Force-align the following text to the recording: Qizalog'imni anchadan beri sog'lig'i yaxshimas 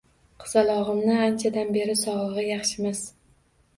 Qizalog'imni 0.43 1.19
anchadan 1.25 1.71
beri 1.77 1.99
sog'lig'i 2.03 2.51
yaxshimas 2.57 3.05